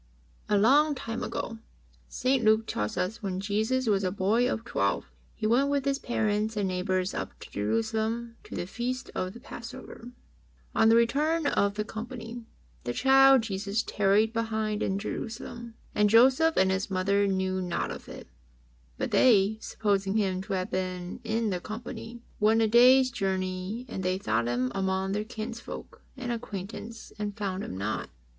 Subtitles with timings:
[0.49, 1.59] A long time ago,
[2.09, 2.43] St.
[2.43, 6.57] Luke tells US when Jesus was a boy of twelve, He went with His parents
[6.57, 10.09] and neighbours up to Jerusalem to the Feast of the Passover.
[10.73, 12.41] On the return of the company,
[12.83, 15.75] the child Jesus tarried behind in Jerusalem.
[15.93, 18.27] "And Joseph and His mother knew not of it.
[18.97, 24.01] But they, supposing Him to have been in the company, went a day's journey; and
[24.01, 28.09] they sought Him among their kinsfolk and acquaintance and found Him not."